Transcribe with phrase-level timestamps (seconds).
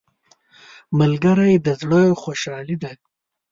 [0.99, 2.91] ملګری د زړه خوشحالي ده